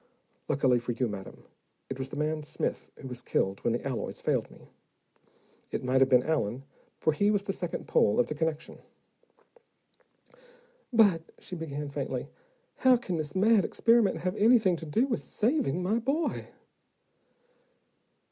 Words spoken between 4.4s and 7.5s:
me. It might have been Allen, for he was